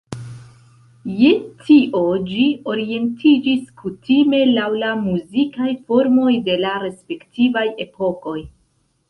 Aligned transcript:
Je 1.17 1.27
tio 1.67 2.01
ĝi 2.29 2.45
orientiĝis 2.75 3.67
kutime 3.83 4.41
laŭ 4.53 4.65
la 4.85 4.91
muzikaj 5.03 5.69
formoj 5.91 6.33
de 6.51 6.59
la 6.65 6.75
respektivaj 6.87 7.69
epokoj. 7.89 8.37